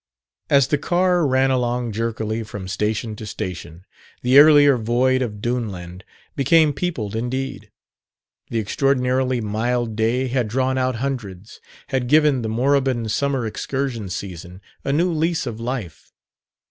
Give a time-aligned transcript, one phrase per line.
[0.49, 3.85] As the car ran along jerkily from station to station,
[4.23, 6.01] the earlier void of Duneland
[6.35, 7.69] became peopled indeed.
[8.49, 14.59] The extraordinarily mild day had drawn out hundreds had given the moribund summer excursion season
[14.83, 16.11] a new lease of life.